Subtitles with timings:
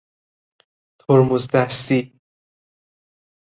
[0.99, 2.19] ترمز دستی